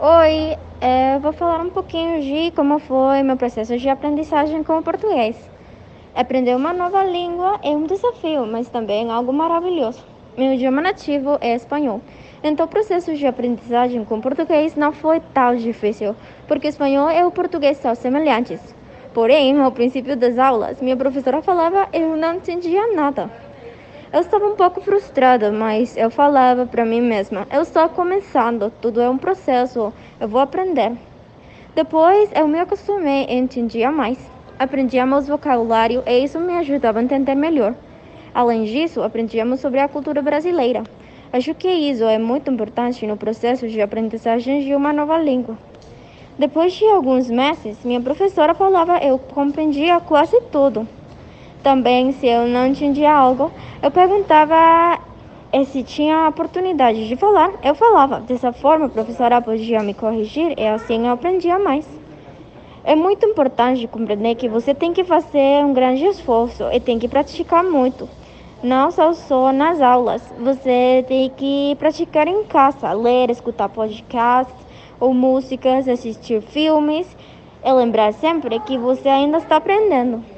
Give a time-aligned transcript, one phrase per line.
[0.00, 4.82] Oi, é, vou falar um pouquinho de como foi meu processo de aprendizagem com o
[4.82, 5.36] português.
[6.14, 10.06] Aprender uma nova língua é um desafio, mas também algo maravilhoso.
[10.36, 12.00] Meu idioma nativo é espanhol,
[12.44, 16.14] então o processo de aprendizagem com português não foi tão difícil,
[16.46, 18.60] porque espanhol e o português são semelhantes.
[19.12, 23.28] Porém, ao princípio das aulas, minha professora falava e eu não entendia nada.
[24.10, 29.02] Eu estava um pouco frustrada, mas eu falava para mim mesma: eu estou começando, tudo
[29.02, 30.92] é um processo, eu vou aprender.
[31.74, 34.18] Depois eu me acostumei e entendia mais.
[34.58, 37.74] Aprendia mais vocabulário e isso me ajudava a entender melhor.
[38.34, 40.84] Além disso, aprendíamos sobre a cultura brasileira.
[41.30, 45.58] Acho que isso é muito importante no processo de aprendizagem de uma nova língua.
[46.38, 50.88] Depois de alguns meses, minha professora falava eu compreendia quase tudo.
[51.62, 53.50] Também, se eu não entendia algo,
[53.82, 55.00] eu perguntava
[55.52, 58.20] e se tinha a oportunidade de falar, eu falava.
[58.20, 61.86] Dessa forma, a professora podia me corrigir e assim eu aprendia mais.
[62.84, 67.08] É muito importante compreender que você tem que fazer um grande esforço e tem que
[67.08, 68.08] praticar muito.
[68.62, 74.66] Não só, só nas aulas, você tem que praticar em casa, ler, escutar podcasts
[74.98, 77.16] ou músicas, assistir filmes
[77.64, 80.37] e lembrar sempre que você ainda está aprendendo.